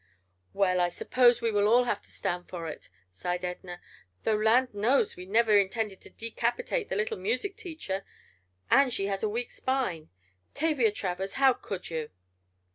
[0.51, 3.79] "Well, I suppose we will all have to stand for it," sighed Edna,
[4.23, 8.03] "though land knows we never intended to decapitate the little music teacher.
[8.71, 10.09] And she has a weak spine!
[10.55, 12.09] Tavia Travers, how could you?"